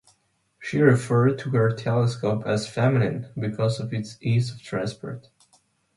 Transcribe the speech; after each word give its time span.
She 0.57 0.81
referred 0.81 1.37
to 1.37 1.51
her 1.51 1.69
telescope 1.71 2.41
as 2.47 2.67
"feminine" 2.67 3.27
because 3.37 3.79
of 3.79 3.93
its 3.93 4.17
ease 4.19 4.51
of 4.51 4.59
transport. 4.59 5.29